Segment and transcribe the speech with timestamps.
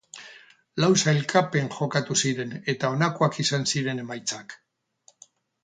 [0.83, 4.57] Lau sailkapen jokatu ziren eta honakoak izan ziren emaitzak.